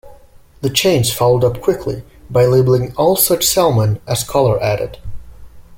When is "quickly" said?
1.61-2.01